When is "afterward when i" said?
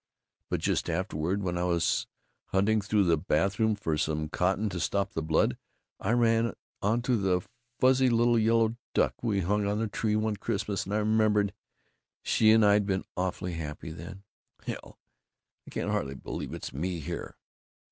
0.89-1.63